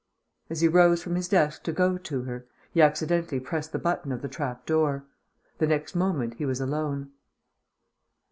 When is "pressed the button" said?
3.39-4.11